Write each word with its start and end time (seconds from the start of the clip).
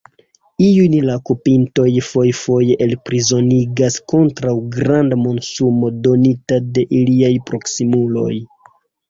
Iujn 0.67 0.93
la 1.09 1.17
okupintoj 1.19 1.85
fojfoje 2.07 2.77
elprizonigas 2.85 3.99
kontraŭ 4.15 4.55
granda 4.79 5.21
monsumo 5.27 5.93
donita 6.09 6.61
de 6.73 6.89
iliaj 7.03 7.31
proksimuloj. 7.53 8.29